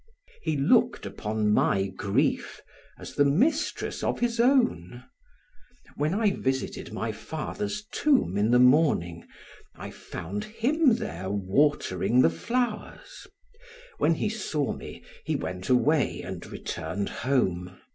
He 0.41 0.57
looked 0.57 1.05
upon 1.05 1.51
my 1.53 1.85
grief 1.85 2.59
as 2.97 3.13
the 3.13 3.23
mistress 3.23 4.01
of 4.03 4.19
his 4.19 4.39
own. 4.39 5.03
When 5.95 6.11
I 6.15 6.31
visited 6.31 6.91
my 6.91 7.11
father's 7.11 7.85
tomb 7.91 8.35
in 8.35 8.49
the 8.49 8.57
morning 8.57 9.27
I 9.75 9.91
found 9.91 10.43
him 10.45 10.95
there 10.95 11.29
watering 11.29 12.23
the 12.23 12.31
flowers; 12.31 13.27
when 13.99 14.15
he 14.15 14.27
saw 14.27 14.73
me 14.73 15.03
he 15.23 15.35
went 15.35 15.69
away 15.69 16.23
and 16.23 16.43
returned 16.47 17.09
home. 17.09 17.79